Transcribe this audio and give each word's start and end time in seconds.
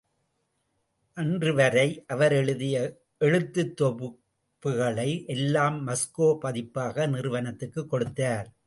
அன்று 1.13 1.53
வரை 1.53 2.03
அவர் 2.07 2.31
எழுதிய 2.31 3.01
எழுத்துத் 3.17 3.81
தொகுப்புகளை 3.81 5.25
எல்லாம் 5.25 5.87
மாஸ்கோ 5.87 6.37
பதிப்பக 6.41 7.09
நிறுவனத்துக்குக் 7.09 7.89
கொடுத்தார். 7.89 8.53